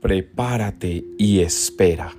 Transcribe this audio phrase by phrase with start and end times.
[0.00, 2.16] prepárate y espera.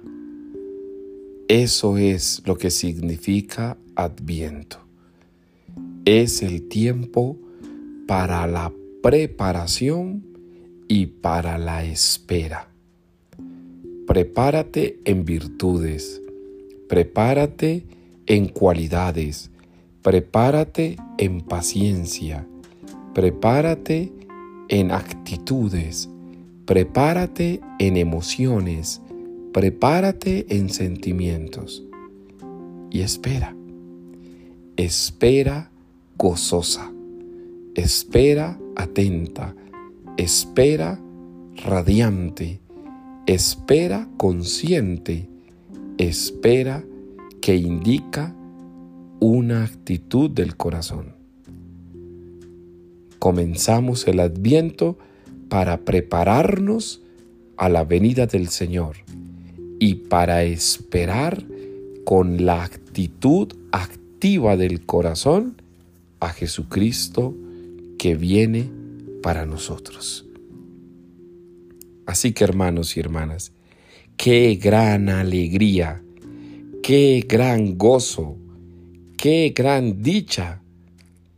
[1.48, 4.78] Eso es lo que significa adviento.
[6.06, 7.38] Es el tiempo
[8.08, 8.72] para la
[9.02, 10.24] preparación
[10.88, 12.70] y para la espera.
[14.06, 16.22] Prepárate en virtudes,
[16.88, 17.86] prepárate
[18.28, 19.50] en cualidades,
[20.02, 22.48] prepárate en paciencia,
[23.14, 24.12] prepárate
[24.68, 26.10] en actitudes,
[26.72, 29.02] Prepárate en emociones,
[29.52, 31.84] prepárate en sentimientos
[32.90, 33.54] y espera.
[34.78, 35.70] Espera
[36.18, 36.90] gozosa,
[37.76, 39.54] espera atenta,
[40.16, 40.98] espera
[41.58, 42.62] radiante,
[43.26, 45.28] espera consciente,
[45.98, 46.86] espera
[47.42, 48.34] que indica
[49.20, 51.16] una actitud del corazón.
[53.20, 54.98] Comenzamos el adviento
[55.52, 57.02] para prepararnos
[57.58, 58.96] a la venida del Señor
[59.82, 61.44] y para esperar
[62.06, 65.62] con la actitud activa del corazón
[66.22, 67.36] a Jesucristo
[68.00, 68.70] que viene
[69.22, 70.26] para nosotros.
[72.06, 73.52] Así que hermanos y hermanas,
[74.16, 76.02] qué gran alegría,
[76.82, 78.38] qué gran gozo,
[79.18, 80.62] qué gran dicha,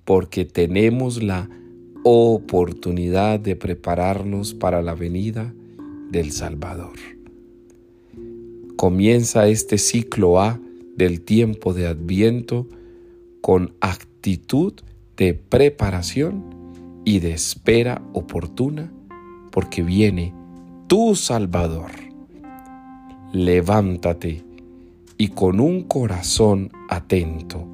[0.06, 1.50] porque tenemos la
[2.04, 5.54] oportunidad de prepararnos para la venida
[6.12, 6.98] del Salvador.
[8.76, 10.60] Comienza este ciclo A
[10.96, 12.68] del tiempo de Adviento
[13.42, 14.74] con actitud
[15.16, 16.44] de preparación
[17.06, 18.92] y de espera oportuna
[19.52, 20.34] porque viene
[20.88, 21.92] tu Salvador.
[23.32, 24.44] Levántate
[25.18, 27.66] y con un corazón atento,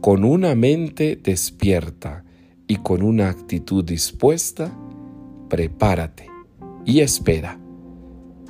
[0.00, 2.24] con una mente despierta,
[2.68, 4.72] y con una actitud dispuesta,
[5.48, 6.28] prepárate
[6.84, 7.58] y espera.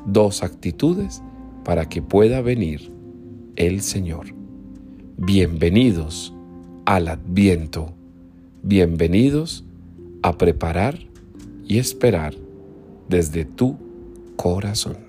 [0.06, 1.23] Dos actitudes
[1.64, 2.92] para que pueda venir
[3.57, 4.27] el Señor.
[5.17, 6.33] Bienvenidos
[6.85, 7.92] al adviento.
[8.63, 9.64] Bienvenidos
[10.23, 10.98] a preparar
[11.67, 12.35] y esperar
[13.08, 13.77] desde tu
[14.36, 15.05] corazón.